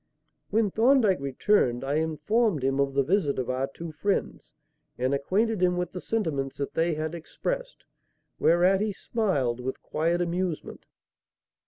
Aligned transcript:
When 0.49 0.71
Thorndyke 0.71 1.19
returned, 1.19 1.83
I 1.83 1.97
informed 1.97 2.63
him 2.63 2.79
of 2.79 2.95
the 2.95 3.03
visit 3.03 3.37
of 3.37 3.51
our 3.51 3.67
two 3.67 3.91
friends, 3.91 4.55
and 4.97 5.13
acquainted 5.13 5.61
him 5.61 5.77
with 5.77 5.91
the 5.91 6.01
sentiments 6.01 6.57
that 6.57 6.73
they 6.73 6.95
had 6.95 7.13
expressed; 7.13 7.83
whereat 8.39 8.81
he 8.81 8.93
smiled 8.93 9.59
with 9.59 9.79
quiet 9.83 10.19
amusement. 10.19 10.87